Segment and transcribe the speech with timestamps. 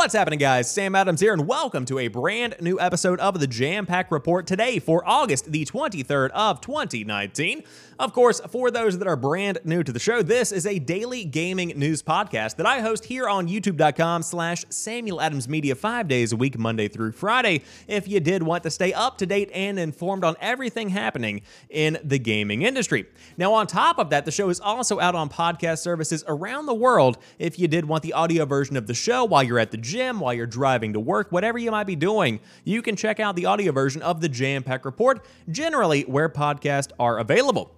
[0.00, 0.70] What's happening, guys?
[0.70, 4.78] Sam Adams here, and welcome to a brand new episode of the Jampack Report today
[4.78, 7.62] for August the 23rd of 2019.
[7.98, 11.26] Of course, for those that are brand new to the show, this is a daily
[11.26, 16.32] gaming news podcast that I host here on youtube.com slash Samuel Adams Media five days
[16.32, 19.78] a week, Monday through Friday, if you did want to stay up to date and
[19.78, 23.04] informed on everything happening in the gaming industry.
[23.36, 26.74] Now, on top of that, the show is also out on podcast services around the
[26.74, 29.89] world if you did want the audio version of the show while you're at the
[29.90, 33.34] gym, while you're driving to work, whatever you might be doing, you can check out
[33.34, 37.74] the audio version of the Jampack Report, generally where podcasts are available.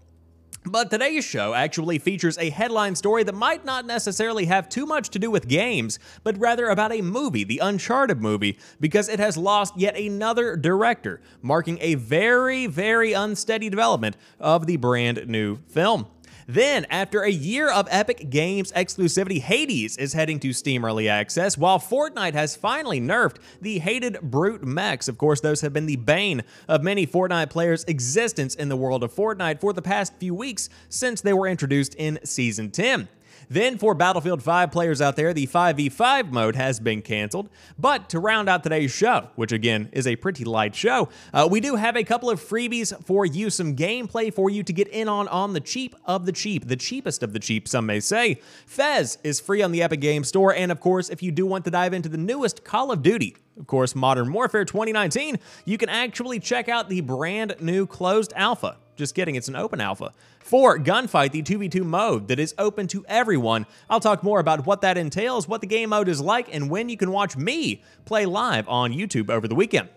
[0.64, 5.08] But today's show actually features a headline story that might not necessarily have too much
[5.10, 9.36] to do with games, but rather about a movie, the Uncharted movie, because it has
[9.36, 16.06] lost yet another director, marking a very, very unsteady development of the brand new film.
[16.46, 21.56] Then, after a year of Epic Games exclusivity, Hades is heading to Steam Early Access,
[21.56, 25.08] while Fortnite has finally nerfed the hated Brute mechs.
[25.08, 29.02] Of course, those have been the bane of many Fortnite players' existence in the world
[29.02, 33.08] of Fortnite for the past few weeks since they were introduced in Season 10.
[33.48, 37.48] Then, for Battlefield 5 players out there, the 5v5 mode has been canceled.
[37.78, 41.60] But to round out today's show, which again is a pretty light show, uh, we
[41.60, 45.08] do have a couple of freebies for you, some gameplay for you to get in
[45.08, 48.40] on on the cheap of the cheap, the cheapest of the cheap, some may say.
[48.66, 51.64] Fez is free on the Epic Games Store, and of course, if you do want
[51.64, 55.88] to dive into the newest Call of Duty, of course, Modern Warfare 2019, you can
[55.88, 58.76] actually check out the brand new closed alpha.
[58.96, 60.12] Just kidding, it's an open alpha.
[60.40, 63.66] For Gunfight, the 2v2 mode that is open to everyone.
[63.88, 66.88] I'll talk more about what that entails, what the game mode is like, and when
[66.88, 69.88] you can watch me play live on YouTube over the weekend.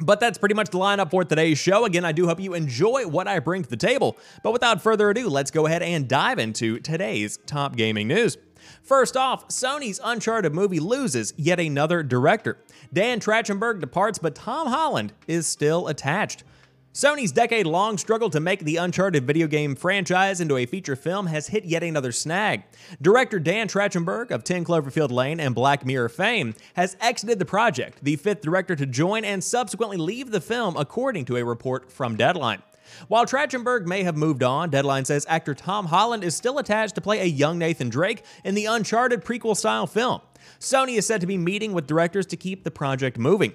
[0.00, 1.84] But that's pretty much the lineup for today's show.
[1.84, 4.16] Again, I do hope you enjoy what I bring to the table.
[4.42, 8.38] But without further ado, let's go ahead and dive into today's top gaming news.
[8.82, 12.58] First off, Sony's Uncharted movie loses yet another director.
[12.92, 16.42] Dan Trachtenberg departs, but Tom Holland is still attached.
[16.92, 21.26] Sony's decade long struggle to make the Uncharted video game franchise into a feature film
[21.26, 22.64] has hit yet another snag.
[23.00, 28.04] Director Dan Trachtenberg of 10 Cloverfield Lane and Black Mirror fame has exited the project,
[28.04, 32.14] the fifth director to join and subsequently leave the film, according to a report from
[32.14, 32.62] Deadline.
[33.08, 37.00] While Trachtenberg may have moved on, Deadline says actor Tom Holland is still attached to
[37.00, 40.20] play a young Nathan Drake in the Uncharted prequel style film.
[40.60, 43.54] Sony is said to be meeting with directors to keep the project moving.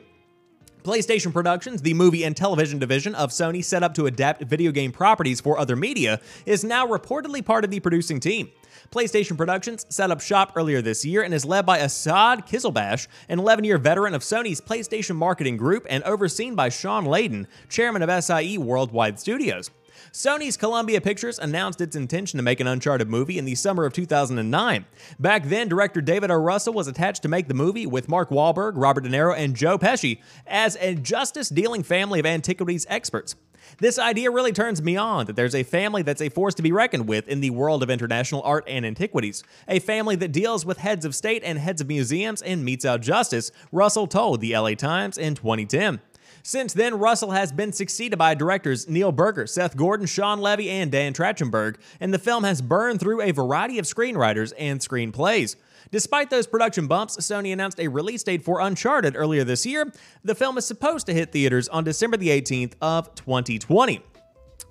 [0.87, 4.93] PlayStation Productions, the movie and television division of Sony set up to adapt video game
[4.93, 8.49] properties for other media, is now reportedly part of the producing team.
[8.89, 13.37] PlayStation Productions set up shop earlier this year and is led by Asad Qizilbash, an
[13.37, 18.23] 11 year veteran of Sony's PlayStation marketing group and overseen by Shawn Layden, chairman of
[18.23, 19.69] SIE Worldwide Studios.
[20.12, 23.94] Sony's Columbia Pictures announced its intention to make an Uncharted movie in the summer of
[23.94, 24.85] 2009.
[25.19, 26.35] Back then, director David O.
[26.35, 29.78] Russell was attached to make the movie with Mark Wahlberg, Robert De Niro, and Joe
[29.78, 33.35] Pesci as a justice dealing family of antiquities experts.
[33.79, 36.72] This idea really turns me on that there's a family that's a force to be
[36.72, 39.44] reckoned with in the world of international art and antiquities.
[39.68, 43.01] A family that deals with heads of state and heads of museums and metes out
[43.01, 46.00] justice, Russell told the LA Times in 2010.
[46.47, 50.89] Since then, Russell has been succeeded by directors Neil Burger, Seth Gordon, Shawn Levy, and
[50.89, 55.57] Dan Trachtenberg, and the film has burned through a variety of screenwriters and screenplays.
[55.91, 59.91] Despite those production bumps, Sony announced a release date for Uncharted earlier this year.
[60.23, 64.01] The film is supposed to hit theaters on December the 18th of 2020.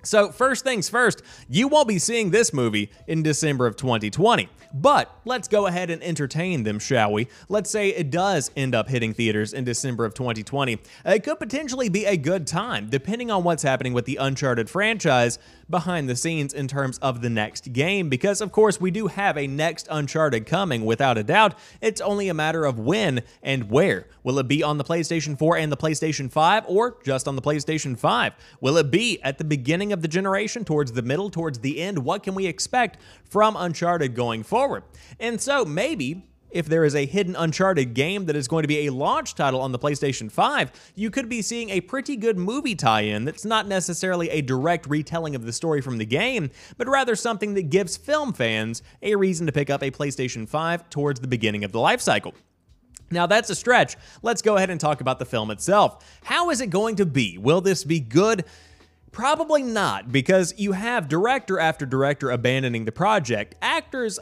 [0.03, 4.49] So, first things first, you won't be seeing this movie in December of 2020.
[4.73, 7.27] But let's go ahead and entertain them, shall we?
[7.49, 10.79] Let's say it does end up hitting theaters in December of 2020.
[11.05, 15.39] It could potentially be a good time, depending on what's happening with the Uncharted franchise
[15.69, 19.37] behind the scenes in terms of the next game, because of course we do have
[19.37, 21.55] a next Uncharted coming without a doubt.
[21.81, 24.07] It's only a matter of when and where.
[24.23, 27.41] Will it be on the PlayStation 4 and the PlayStation 5, or just on the
[27.41, 28.33] PlayStation 5?
[28.61, 31.99] Will it be at the beginning of the generation, towards the middle, towards the end?
[31.99, 34.83] What can we expect from Uncharted going forward?
[35.19, 38.87] And so maybe if there is a hidden Uncharted game that is going to be
[38.87, 42.75] a launch title on the PlayStation 5, you could be seeing a pretty good movie
[42.75, 46.87] tie in that's not necessarily a direct retelling of the story from the game, but
[46.87, 51.19] rather something that gives film fans a reason to pick up a PlayStation 5 towards
[51.19, 52.33] the beginning of the life cycle.
[53.09, 53.95] Now, that's a stretch.
[54.21, 56.05] Let's go ahead and talk about the film itself.
[56.23, 57.37] How is it going to be?
[57.37, 58.43] Will this be good?
[59.13, 63.55] Probably not, because you have director after director abandoning the project.
[63.61, 64.19] Actors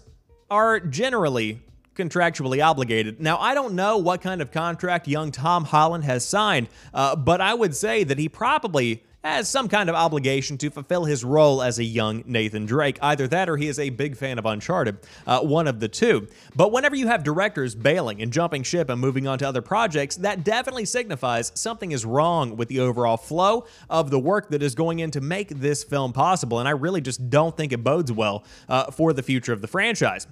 [0.51, 1.61] are generally
[1.95, 3.19] contractually obligated.
[3.19, 7.41] Now, I don't know what kind of contract young Tom Holland has signed, uh, but
[7.41, 11.63] I would say that he probably has some kind of obligation to fulfill his role
[11.63, 12.99] as a young Nathan Drake.
[13.01, 16.27] Either that or he is a big fan of Uncharted, uh, one of the two.
[16.55, 20.17] But whenever you have directors bailing and jumping ship and moving on to other projects,
[20.17, 24.75] that definitely signifies something is wrong with the overall flow of the work that is
[24.75, 26.59] going in to make this film possible.
[26.59, 29.67] And I really just don't think it bodes well uh, for the future of the
[29.67, 30.27] franchise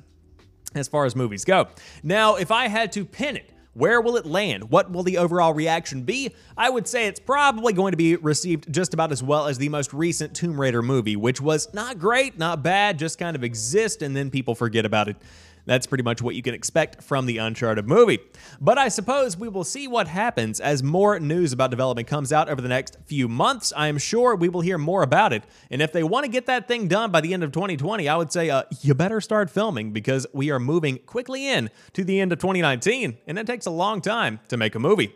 [0.75, 1.67] as far as movies go.
[2.03, 4.69] Now, if I had to pin it, where will it land?
[4.69, 6.35] What will the overall reaction be?
[6.55, 9.69] I would say it's probably going to be received just about as well as the
[9.69, 14.03] most recent Tomb Raider movie, which was not great, not bad, just kind of exist
[14.03, 15.17] and then people forget about it.
[15.65, 18.19] That's pretty much what you can expect from the Uncharted movie.
[18.60, 22.50] But I suppose we will see what happens as more news about development comes out
[22.50, 23.71] over the next few months.
[23.75, 25.44] I am sure we will hear more about it.
[25.71, 28.15] And if they want to get that thing done by the end of 2020, I
[28.15, 32.19] would say uh, you better start filming because we are moving quickly in to the
[32.19, 35.13] end of 2019, and it takes a long time to make a movie.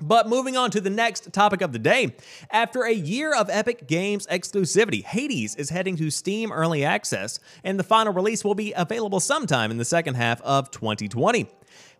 [0.00, 2.16] But moving on to the next topic of the day.
[2.50, 7.78] After a year of Epic Games exclusivity, Hades is heading to Steam Early Access, and
[7.78, 11.48] the final release will be available sometime in the second half of 2020.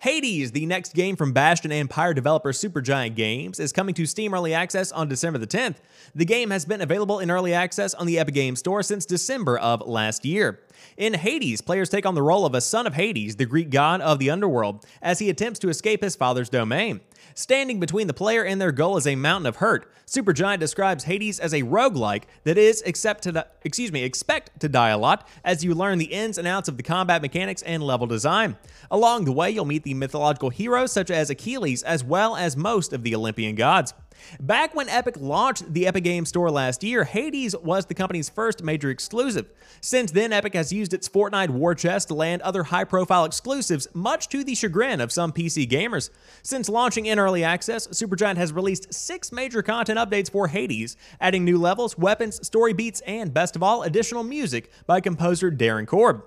[0.01, 4.35] Hades, the next game from Bastion and Pyre developer Supergiant Games, is coming to Steam
[4.35, 5.77] Early Access on December the 10th.
[6.15, 9.59] The game has been available in Early Access on the Epic Games Store since December
[9.59, 10.61] of last year.
[10.97, 14.01] In Hades, players take on the role of a son of Hades, the Greek god
[14.01, 17.01] of the underworld, as he attempts to escape his father's domain.
[17.35, 19.91] Standing between the player and their goal is a mountain of hurt.
[20.07, 24.91] Supergiant describes Hades as a roguelike that is except to excuse me, expect to die
[24.91, 28.07] a lot as you learn the ins and outs of the combat mechanics and level
[28.07, 28.57] design.
[28.91, 32.93] Along the way, you'll meet the mythological heroes such as Achilles as well as most
[32.93, 33.95] of the Olympian gods.
[34.41, 38.63] Back when Epic launched the Epic Games Store last year, Hades was the company's first
[38.63, 39.47] major exclusive.
[39.81, 43.89] Since then, Epic has used its Fortnite war chest to land other high profile exclusives,
[43.95, 46.11] much to the chagrin of some PC gamers.
[46.43, 51.45] Since launching in early access, Supergiant has released six major content updates for Hades, adding
[51.45, 56.25] new levels, weapons, story beats, and best of all, additional music by composer Darren Korb.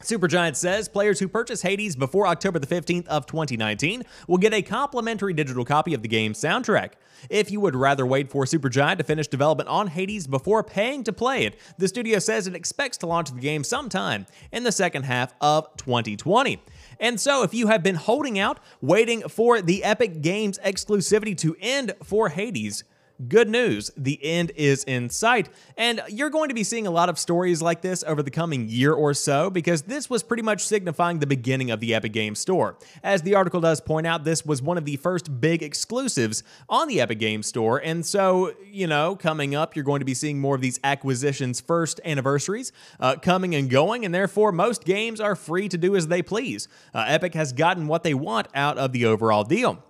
[0.00, 4.60] Supergiant says players who purchase Hades before October the 15th of 2019 will get a
[4.60, 6.92] complimentary digital copy of the game's soundtrack.
[7.30, 11.12] If you would rather wait for Supergiant to finish development on Hades before paying to
[11.12, 15.04] play it, the studio says it expects to launch the game sometime in the second
[15.04, 16.62] half of 2020.
[17.00, 21.56] And so, if you have been holding out, waiting for the Epic Games exclusivity to
[21.60, 22.84] end for Hades,
[23.28, 25.48] Good news, the end is in sight.
[25.76, 28.68] And you're going to be seeing a lot of stories like this over the coming
[28.68, 32.40] year or so because this was pretty much signifying the beginning of the Epic Games
[32.40, 32.76] Store.
[33.04, 36.88] As the article does point out, this was one of the first big exclusives on
[36.88, 37.78] the Epic Games Store.
[37.78, 41.60] And so, you know, coming up, you're going to be seeing more of these acquisitions'
[41.60, 44.04] first anniversaries uh, coming and going.
[44.04, 46.66] And therefore, most games are free to do as they please.
[46.92, 49.84] Uh, Epic has gotten what they want out of the overall deal.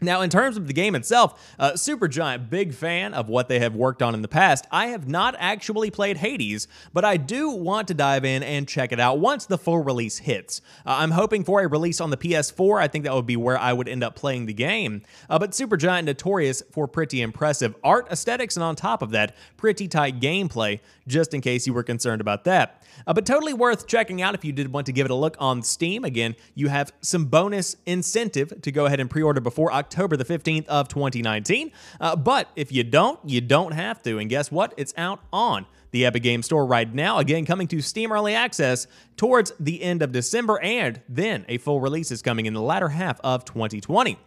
[0.00, 3.74] Now, in terms of the game itself, uh, Supergiant, big fan of what they have
[3.74, 4.66] worked on in the past.
[4.70, 8.92] I have not actually played Hades, but I do want to dive in and check
[8.92, 10.60] it out once the full release hits.
[10.86, 12.80] Uh, I'm hoping for a release on the PS4.
[12.80, 15.02] I think that would be where I would end up playing the game.
[15.28, 19.88] Uh, but Supergiant, notorious for pretty impressive art aesthetics, and on top of that, pretty
[19.88, 20.78] tight gameplay,
[21.08, 22.84] just in case you were concerned about that.
[23.06, 25.36] Uh, but totally worth checking out if you did want to give it a look
[25.40, 26.04] on Steam.
[26.04, 30.24] Again, you have some bonus incentive to go ahead and pre order before October the
[30.24, 31.72] 15th of 2019.
[32.00, 34.18] Uh, but if you don't, you don't have to.
[34.18, 34.74] And guess what?
[34.76, 37.18] It's out on the Epic Game Store right now.
[37.18, 41.80] Again, coming to Steam Early Access towards the end of December, and then a full
[41.80, 44.18] release is coming in the latter half of 2020.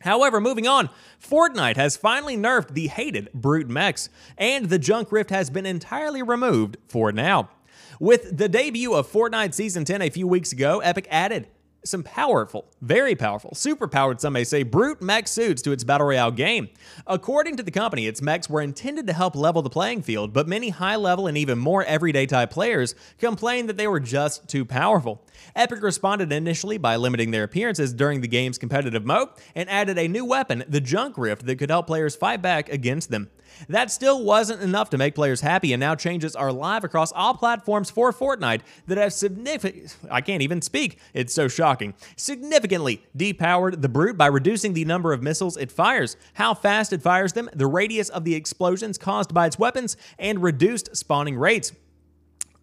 [0.00, 0.90] However, moving on,
[1.20, 6.22] Fortnite has finally nerfed the hated Brute Mechs, and the Junk Rift has been entirely
[6.22, 7.50] removed for now.
[8.00, 11.48] With the debut of Fortnite Season 10 a few weeks ago, Epic added
[11.84, 16.06] some powerful, very powerful, super powered, some may say, brute mech suits to its Battle
[16.06, 16.68] Royale game.
[17.06, 20.48] According to the company, its mechs were intended to help level the playing field, but
[20.48, 24.64] many high level and even more everyday type players complained that they were just too
[24.64, 25.22] powerful.
[25.54, 30.08] Epic responded initially by limiting their appearances during the game's competitive mode and added a
[30.08, 33.30] new weapon, the Junk Rift, that could help players fight back against them.
[33.68, 37.34] That still wasn't enough to make players happy, and now changes are live across all
[37.34, 43.82] platforms for Fortnite that have significant, I can't even speak, it's so shocking, significantly depowered
[43.82, 47.48] the Brute by reducing the number of missiles it fires, how fast it fires them,
[47.54, 51.72] the radius of the explosions caused by its weapons, and reduced spawning rates.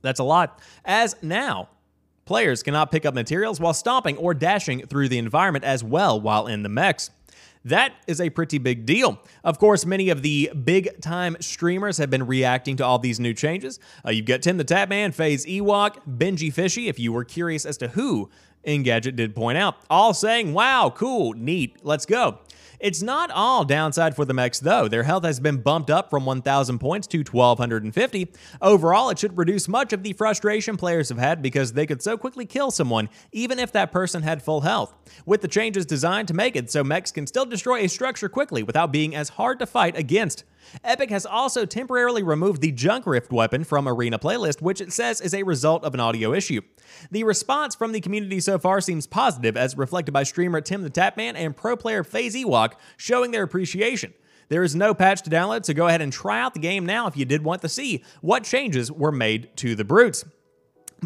[0.02, 0.60] That's a lot.
[0.84, 1.70] As now,
[2.26, 6.48] Players cannot pick up materials while stomping or dashing through the environment as well while
[6.48, 7.12] in the mechs.
[7.66, 9.20] That is a pretty big deal.
[9.44, 13.34] Of course, many of the big time streamers have been reacting to all these new
[13.34, 13.80] changes.
[14.06, 17.88] Uh, you've got Tim the Tatman, FaZe Ewok, Benjyfishy, if you were curious as to
[17.90, 18.30] who
[18.66, 22.40] Engadget did point out, all saying, wow, cool, neat, let's go.
[22.86, 24.88] It's not all downside for the mechs though.
[24.88, 28.32] Their health has been bumped up from 1000 points to 1250.
[28.62, 32.16] Overall, it should reduce much of the frustration players have had because they could so
[32.16, 34.94] quickly kill someone even if that person had full health.
[35.26, 38.62] With the changes designed to make it so mechs can still destroy a structure quickly
[38.62, 40.44] without being as hard to fight against.
[40.84, 45.22] Epic has also temporarily removed the Junk Rift weapon from Arena playlist, which it says
[45.22, 46.62] is a result of an audio issue.
[47.12, 50.90] The response from the community so far seems positive, as reflected by streamer Tim the
[50.90, 54.14] Tatman and pro player FaZe Ewok showing their appreciation.
[54.50, 57.08] There is no patch to download, so go ahead and try out the game now
[57.08, 60.24] if you did want to see what changes were made to the brutes.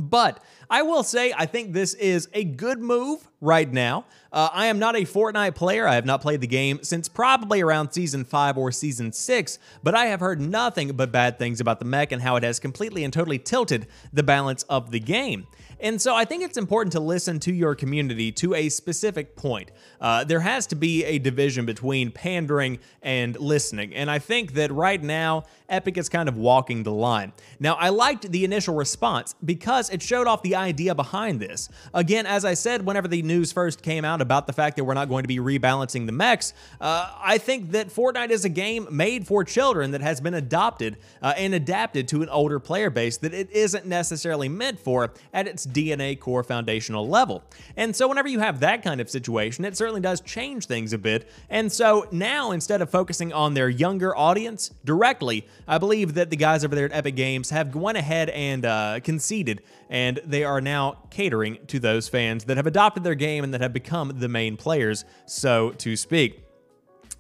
[0.01, 4.06] But I will say, I think this is a good move right now.
[4.32, 5.88] Uh, I am not a Fortnite player.
[5.88, 9.96] I have not played the game since probably around season 5 or season 6, but
[9.96, 13.03] I have heard nothing but bad things about the mech and how it has completely
[13.03, 15.48] and totally tilted the balance of the game.
[15.79, 19.71] And so I think it's important to listen to your community to a specific point.
[20.01, 23.93] Uh, there has to be a division between pandering and listening.
[23.93, 27.31] And I think that right now, Epic is kind of walking the line.
[27.59, 31.69] Now, I liked the initial response because it showed off the idea behind this.
[31.93, 34.95] Again, as I said, whenever the news first came out about the fact that we're
[34.95, 38.88] not going to be rebalancing the mechs, uh, I think that Fortnite is a game
[38.89, 43.17] made for children that has been adopted uh, and adapted to an older player base
[43.17, 47.44] that it isn't necessarily meant for at its DNA core foundational level.
[47.78, 50.98] And so whenever you have that kind of situation, it certainly does change things a
[50.98, 51.30] bit.
[51.50, 56.36] And so now, instead of focusing on their younger audience directly, I believe that the
[56.36, 60.62] guys over there at Epic Games have gone ahead and uh, conceded, and they are
[60.62, 64.28] now catering to those fans that have adopted their game and that have become the
[64.28, 66.44] main players, so to speak.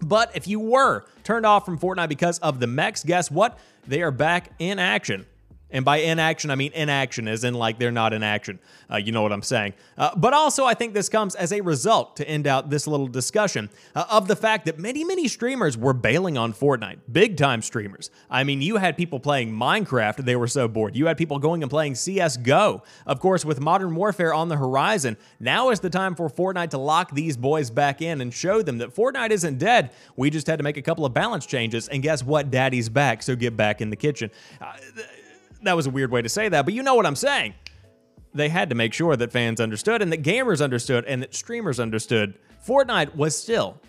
[0.01, 3.59] But if you were turned off from Fortnite because of the mechs, guess what?
[3.87, 5.25] They are back in action.
[5.71, 8.59] And by inaction, I mean inaction, as in like they're not in action.
[8.91, 9.73] Uh, you know what I'm saying.
[9.97, 13.07] Uh, but also, I think this comes as a result, to end out this little
[13.07, 16.99] discussion, uh, of the fact that many, many streamers were bailing on Fortnite.
[17.11, 18.09] Big time streamers.
[18.29, 20.95] I mean, you had people playing Minecraft, they were so bored.
[20.95, 22.81] You had people going and playing CSGO.
[23.05, 26.77] Of course, with Modern Warfare on the horizon, now is the time for Fortnite to
[26.77, 29.91] lock these boys back in and show them that Fortnite isn't dead.
[30.15, 32.49] We just had to make a couple of balance changes, and guess what?
[32.49, 34.31] Daddy's back, so get back in the kitchen.
[34.59, 34.73] Uh,
[35.63, 37.53] that was a weird way to say that, but you know what I'm saying.
[38.33, 41.79] They had to make sure that fans understood and that gamers understood and that streamers
[41.79, 42.37] understood.
[42.65, 43.81] Fortnite was still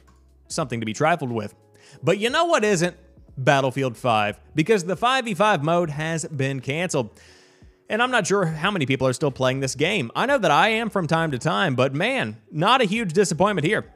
[0.48, 1.54] something to be trifled with.
[2.02, 2.96] But you know what isn't?
[3.36, 7.10] Battlefield 5, because the 5v5 mode has been canceled.
[7.88, 10.10] And I'm not sure how many people are still playing this game.
[10.14, 13.66] I know that I am from time to time, but man, not a huge disappointment
[13.66, 13.90] here.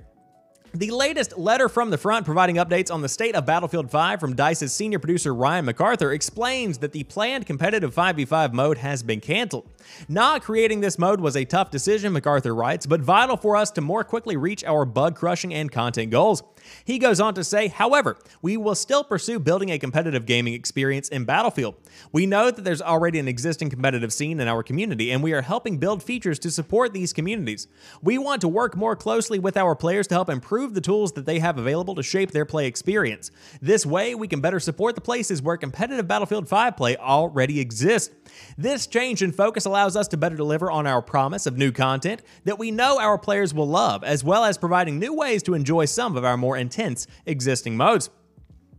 [0.76, 4.34] The latest letter from the front providing updates on the state of Battlefield 5 from
[4.34, 9.70] DICE's senior producer Ryan McArthur explains that the planned competitive 5v5 mode has been canceled.
[10.08, 13.82] Not creating this mode was a tough decision, McArthur writes, but vital for us to
[13.82, 16.42] more quickly reach our bug crushing and content goals.
[16.84, 21.08] He goes on to say, however, we will still pursue building a competitive gaming experience
[21.08, 21.74] in Battlefield.
[22.12, 25.42] We know that there's already an existing competitive scene in our community, and we are
[25.42, 27.68] helping build features to support these communities.
[28.02, 31.26] We want to work more closely with our players to help improve the tools that
[31.26, 33.30] they have available to shape their play experience.
[33.60, 38.14] This way, we can better support the places where competitive Battlefield 5 play already exists.
[38.58, 42.22] This change in focus allows us to better deliver on our promise of new content
[42.44, 45.84] that we know our players will love, as well as providing new ways to enjoy
[45.84, 48.10] some of our more intense existing modes.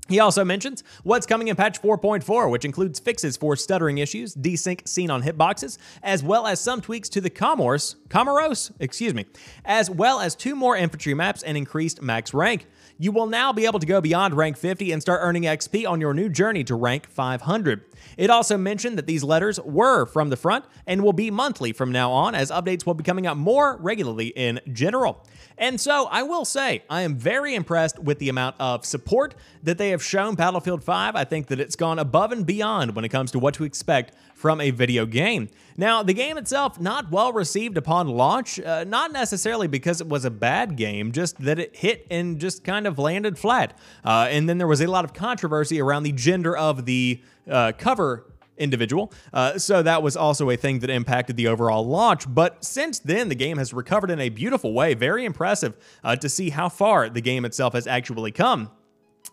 [0.08, 4.88] He also mentions what's coming in patch 4.4, which includes fixes for stuttering issues, desync
[4.88, 9.26] seen on hitboxes, as well as some tweaks to the Comoros, Comoros, excuse me,
[9.64, 12.68] as well as two more infantry maps and increased max rank.
[13.00, 16.00] You will now be able to go beyond rank 50 and start earning XP on
[16.00, 17.84] your new journey to rank 500.
[18.18, 21.92] It also mentioned that these letters were from the front and will be monthly from
[21.92, 25.26] now on, as updates will be coming out more regularly in general.
[25.58, 29.78] And so I will say, I am very impressed with the amount of support that
[29.78, 31.16] they have shown Battlefield 5.
[31.16, 34.14] I think that it's gone above and beyond when it comes to what to expect
[34.36, 35.50] from a video game.
[35.78, 40.24] Now, the game itself, not well received upon launch, uh, not necessarily because it was
[40.24, 43.78] a bad game, just that it hit and just kind of landed flat.
[44.04, 47.72] Uh, and then there was a lot of controversy around the gender of the uh,
[47.78, 48.26] cover
[48.58, 49.12] individual.
[49.34, 52.26] Uh, so that was also a thing that impacted the overall launch.
[52.34, 54.94] But since then, the game has recovered in a beautiful way.
[54.94, 58.72] Very impressive uh, to see how far the game itself has actually come.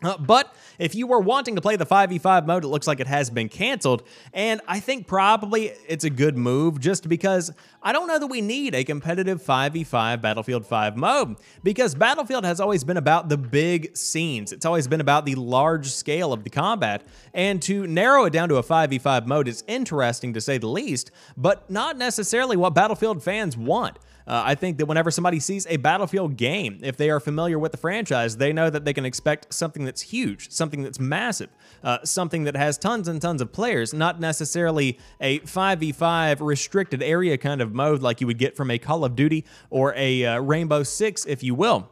[0.02, 3.06] Uh, but if you were wanting to play the 5v5 mode, it looks like it
[3.06, 4.02] has been canceled.
[4.32, 8.40] And I think probably it's a good move just because I don't know that we
[8.40, 13.96] need a competitive 5v5 Battlefield 5 mode because Battlefield has always been about the big
[13.96, 14.52] scenes.
[14.52, 17.04] It's always been about the large scale of the combat.
[17.34, 21.10] And to narrow it down to a 5v5 mode is interesting to say the least,
[21.36, 23.98] but not necessarily what Battlefield fans want.
[24.26, 27.72] Uh, I think that whenever somebody sees a Battlefield game, if they are familiar with
[27.72, 31.50] the franchise, they know that they can expect something that's huge, something that's massive,
[31.82, 37.36] uh, something that has tons and tons of players, not necessarily a 5v5 restricted area
[37.36, 40.40] kind of mode like you would get from a Call of Duty or a uh,
[40.40, 41.90] Rainbow Six, if you will.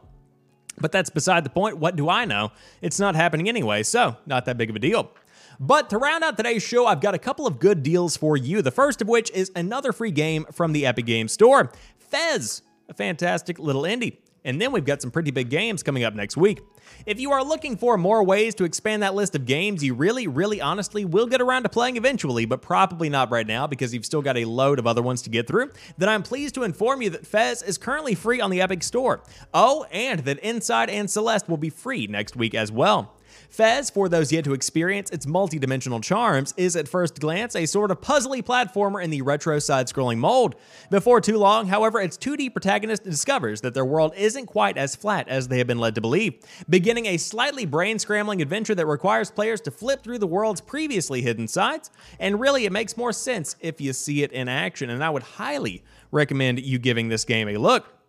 [0.79, 1.77] But that's beside the point.
[1.77, 2.51] What do I know?
[2.81, 5.11] It's not happening anyway, so not that big of a deal.
[5.59, 8.63] But to round out today's show, I've got a couple of good deals for you.
[8.63, 11.71] The first of which is another free game from the Epic Games Store
[12.11, 14.17] Fez, a fantastic little indie.
[14.43, 16.61] And then we've got some pretty big games coming up next week.
[17.05, 20.27] If you are looking for more ways to expand that list of games you really,
[20.27, 24.05] really honestly will get around to playing eventually, but probably not right now because you've
[24.05, 27.01] still got a load of other ones to get through, then I'm pleased to inform
[27.01, 29.21] you that Fez is currently free on the Epic Store.
[29.53, 33.15] Oh, and that Inside and Celeste will be free next week as well.
[33.51, 37.91] Fez, for those yet to experience its multidimensional charms, is at first glance a sort
[37.91, 40.55] of puzzly platformer in the retro side-scrolling mold.
[40.89, 45.27] Before too long, however, its 2D protagonist discovers that their world isn't quite as flat
[45.27, 46.35] as they have been led to believe,
[46.69, 51.45] beginning a slightly brain-scrambling adventure that requires players to flip through the world's previously hidden
[51.45, 51.91] sides,
[52.21, 55.23] and really it makes more sense if you see it in action, and I would
[55.23, 58.00] highly recommend you giving this game a look.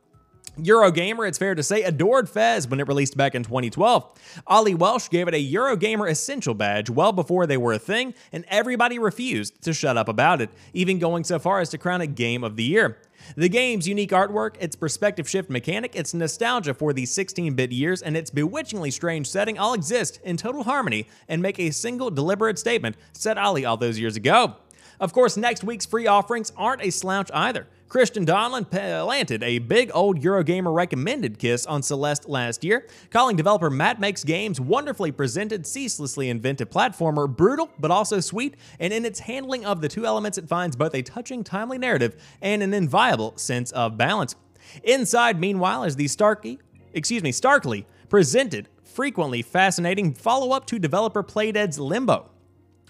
[0.59, 4.07] Eurogamer, it's fair to say, adored Fez when it released back in 2012.
[4.47, 8.45] Oli Welsh gave it a Eurogamer Essential badge well before they were a thing, and
[8.49, 12.15] everybody refused to shut up about it, even going so far as to crown it
[12.15, 12.99] Game of the Year.
[13.35, 18.03] The game's unique artwork, its perspective shift mechanic, its nostalgia for the 16 bit years,
[18.03, 22.59] and its bewitchingly strange setting all exist in total harmony and make a single deliberate
[22.59, 24.57] statement, said Oli all those years ago.
[25.01, 27.67] Of course, next week's free offerings aren't a slouch either.
[27.93, 33.69] Christian Donlan planted a big old Eurogamer recommended kiss on Celeste last year, calling developer
[33.69, 39.21] Matt Makes Games wonderfully presented, ceaselessly inventive platformer brutal but also sweet, and in its
[39.21, 43.37] handling of the two elements, it finds both a touching, timely narrative and an inviolable
[43.37, 44.37] sense of balance.
[44.83, 46.61] Inside, meanwhile, is the Starky,
[46.95, 52.32] excuse me, starkly presented, frequently fascinating follow up to developer Playdead's Limbo.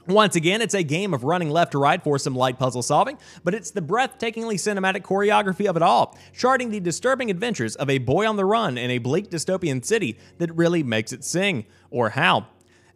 [0.09, 3.17] Once again, it's a game of running left to right for some light puzzle solving,
[3.45, 7.99] but it's the breathtakingly cinematic choreography of it all, charting the disturbing adventures of a
[7.99, 11.67] boy on the run in a bleak dystopian city that really makes it sing.
[11.91, 12.47] Or how.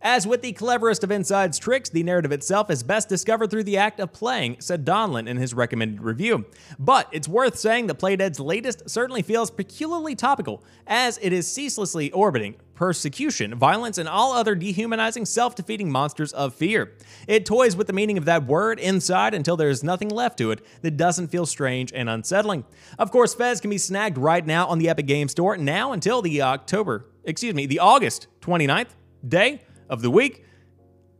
[0.02, 3.78] As with the cleverest of Inside's tricks, the narrative itself is best discovered through the
[3.78, 6.44] act of playing, said Donlan in his recommended review.
[6.78, 12.12] But it's worth saying that Playdead's latest certainly feels peculiarly topical, as it is ceaselessly
[12.12, 16.92] orbiting persecution, violence, and all other dehumanizing, self defeating monsters of fear.
[17.26, 20.64] It toys with the meaning of that word inside until there's nothing left to it
[20.82, 22.64] that doesn't feel strange and unsettling.
[22.98, 26.22] Of course, Fez can be snagged right now on the Epic Game Store, now until
[26.22, 28.90] the October, excuse me, the August 29th
[29.26, 30.44] day of the week.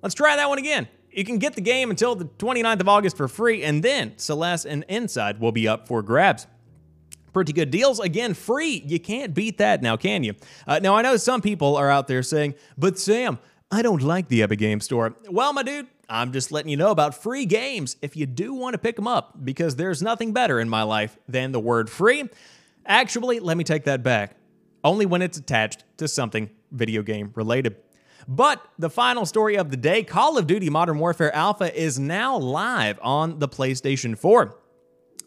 [0.03, 0.89] Let's try that one again.
[1.11, 4.67] You can get the game until the 29th of August for free, and then Celeste
[4.67, 6.47] and Inside will be up for grabs.
[7.33, 8.01] Pretty good deals.
[8.01, 8.83] Again, free.
[8.87, 10.35] You can't beat that now, can you?
[10.67, 13.39] Uh, now, I know some people are out there saying, but Sam,
[13.71, 15.17] I don't like the Epic Game Store.
[15.29, 18.75] Well, my dude, I'm just letting you know about free games if you do want
[18.75, 22.29] to pick them up, because there's nothing better in my life than the word free.
[22.85, 24.37] Actually, let me take that back.
[24.85, 27.77] Only when it's attached to something video game related.
[28.29, 32.37] But the final story of the day Call of Duty Modern Warfare Alpha is now
[32.37, 34.57] live on the PlayStation 4.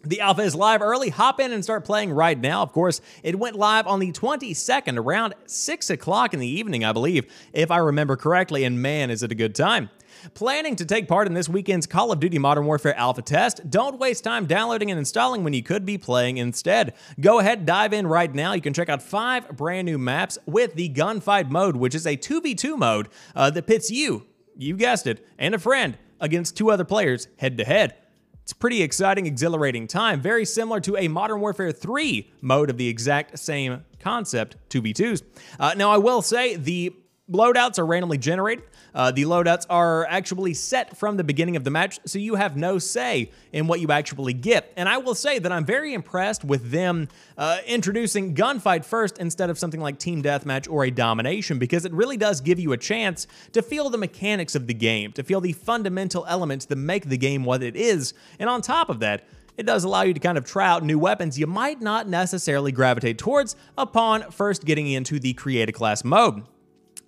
[0.04, 1.10] The alpha is live early.
[1.10, 2.62] Hop in and start playing right now.
[2.62, 6.94] Of course, it went live on the 22nd around 6 o'clock in the evening, I
[6.94, 9.90] believe, if I remember correctly, and man, is it a good time.
[10.34, 13.70] Planning to take part in this weekend's Call of Duty Modern Warfare alpha test?
[13.70, 16.94] Don't waste time downloading and installing when you could be playing instead.
[17.20, 18.54] Go ahead, dive in right now.
[18.54, 22.18] You can check out five brand new maps with the Gunfight mode, which is a
[22.18, 24.26] 2v2 mode uh, that pits you,
[24.58, 27.96] you guessed it, and a friend against two other players head to head.
[28.44, 32.78] It's a pretty exciting, exhilarating time, very similar to a Modern Warfare 3 mode of
[32.78, 35.22] the exact same concept, 2v2s.
[35.60, 36.96] Uh, now, I will say the
[37.32, 38.66] loadouts are randomly generated.
[38.94, 42.58] Uh, the loadouts are actually set from the beginning of the match, so you have
[42.58, 44.74] no say in what you actually get.
[44.76, 49.50] And I will say that I'm very impressed with them uh, introducing gunfight first instead
[49.50, 52.78] of something like team deathmatch or a domination, because it really does give you a
[52.78, 57.10] chance to feel the mechanics of the game, to feel the fundamental elements that make
[57.10, 58.14] the game what it is.
[58.40, 60.98] And on top of that, it does allow you to kind of try out new
[60.98, 66.04] weapons you might not necessarily gravitate towards upon first getting into the create a class
[66.06, 66.44] mode.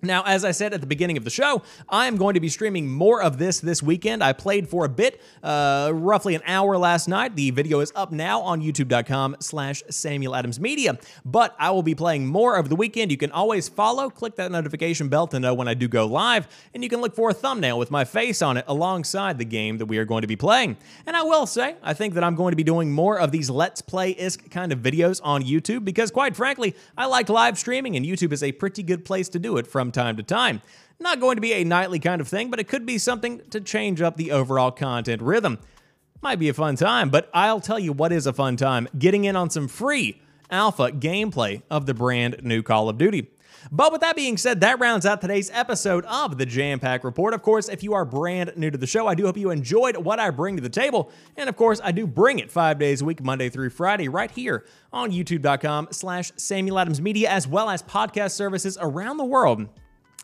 [0.04, 2.48] Now, as I said at the beginning of the show, I am going to be
[2.48, 4.24] streaming more of this this weekend.
[4.24, 7.36] I played for a bit, uh, roughly an hour last night.
[7.36, 11.94] The video is up now on youtube.com slash Samuel Adams Media, but I will be
[11.94, 13.12] playing more over the weekend.
[13.12, 16.48] You can always follow, click that notification bell to know when I do go live,
[16.74, 19.78] and you can look for a thumbnail with my face on it alongside the game
[19.78, 20.78] that we are going to be playing.
[21.06, 23.48] And I will say, I think that I'm going to be doing more of these
[23.48, 28.04] Let's Play-isk kind of videos on YouTube because quite frankly, I like live streaming and
[28.04, 30.62] YouTube is a pretty good place to do it time to time.
[30.98, 33.60] Not going to be a nightly kind of thing, but it could be something to
[33.60, 35.58] change up the overall content rhythm.
[36.22, 39.24] Might be a fun time, but I'll tell you what is a fun time getting
[39.24, 43.28] in on some free alpha gameplay of the brand new Call of Duty.
[43.70, 47.34] But with that being said, that rounds out today's episode of the Jampack Report.
[47.34, 49.96] Of course, if you are brand new to the show, I do hope you enjoyed
[49.96, 51.12] what I bring to the table.
[51.36, 54.30] And of course, I do bring it five days a week, Monday through Friday, right
[54.30, 59.68] here on youtube.com slash Samuel Adams Media, as well as podcast services around the world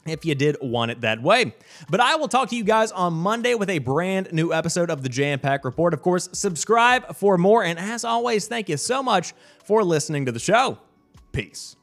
[0.08, 1.54] if you did want it that way.
[1.88, 5.02] But I will talk to you guys on Monday with a brand new episode of
[5.02, 5.94] the Jampack Report.
[5.94, 7.64] Of course, subscribe for more.
[7.64, 10.78] And as always, thank you so much for listening to the show.
[11.32, 11.76] Peace.